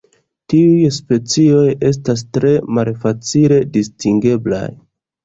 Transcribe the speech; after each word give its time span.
Tiuj 0.51 0.77
specioj 0.93 1.65
estas 1.89 2.23
tre 2.37 2.53
malfacile 2.79 3.61
distingeblaj. 3.77 4.65